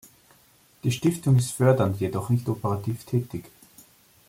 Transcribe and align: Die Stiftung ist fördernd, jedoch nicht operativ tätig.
Die 0.83 0.91
Stiftung 0.91 1.35
ist 1.35 1.51
fördernd, 1.51 1.99
jedoch 1.99 2.29
nicht 2.29 2.49
operativ 2.49 3.03
tätig. 3.03 3.45